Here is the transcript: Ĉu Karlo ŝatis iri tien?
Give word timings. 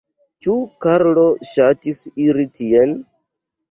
Ĉu 0.45 0.55
Karlo 0.85 1.27
ŝatis 1.53 2.03
iri 2.27 2.51
tien? 2.61 3.01